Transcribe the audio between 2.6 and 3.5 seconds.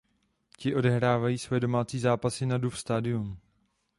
Stadium.